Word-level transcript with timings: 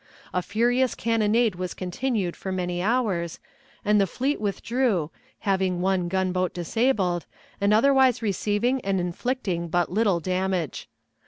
A 0.33 0.41
furious 0.41 0.95
cannonade 0.95 1.53
was 1.53 1.75
continued 1.75 2.35
for 2.35 2.51
many 2.51 2.81
hours, 2.81 3.37
and 3.85 4.01
the 4.01 4.07
fleet 4.07 4.41
withdrew, 4.41 5.11
having 5.41 5.79
one 5.79 6.07
gunboat 6.07 6.55
disabled, 6.55 7.27
and 7.61 7.71
otherwise 7.71 8.19
receiving 8.19 8.81
and 8.81 8.99
inflicting 8.99 9.67
but 9.67 9.91
little 9.91 10.19
damage. 10.19 10.89